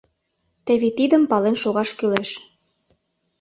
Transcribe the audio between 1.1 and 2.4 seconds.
пален шогаш кӱлеш.